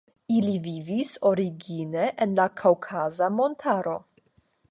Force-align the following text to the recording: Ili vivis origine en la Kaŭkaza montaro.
Ili 0.35 0.53
vivis 0.61 1.11
origine 1.31 2.07
en 2.27 2.33
la 2.41 2.47
Kaŭkaza 2.61 3.31
montaro. 3.41 3.97